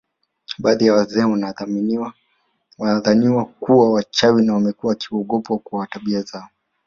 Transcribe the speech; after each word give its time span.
Baadhi 0.59 0.85
ya 0.85 0.93
wazee 0.93 1.23
wanadhaniwa 2.77 3.45
kuwa 3.59 3.93
wachawi 3.93 4.45
na 4.45 4.53
wamekuwa 4.53 4.89
wakiogopwa 4.89 5.59
kwa 5.59 5.87
tabia 5.87 6.21
zao 6.21 6.47